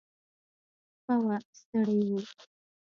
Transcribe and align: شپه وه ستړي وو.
شپه 0.93 1.15
وه 1.25 1.37
ستړي 1.59 1.99
وو. 2.09 2.19